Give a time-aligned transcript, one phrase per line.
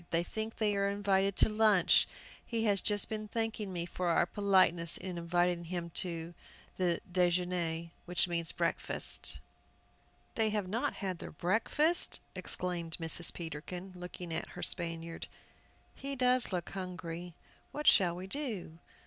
[0.09, 2.07] They think they are invited to lunch!
[2.43, 6.33] He has just been thanking me for our politeness in inviting them to
[6.79, 9.37] déjeûner, that means breakfast!"
[10.33, 13.31] "They have not had their breakfast!" exclaimed Mrs.
[13.31, 15.27] Peterkin, looking at her Spaniard;
[15.93, 17.35] "he does look hungry!
[17.71, 18.79] What shall we do?"